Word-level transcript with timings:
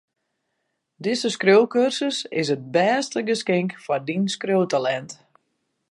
Dizze 1.03 1.29
skriuwkursus 1.35 2.17
is 2.41 2.47
it 2.55 2.61
bêste 2.73 3.19
geskink 3.27 3.71
foar 3.83 4.01
dyn 4.07 4.25
skriuwtalint. 4.35 5.11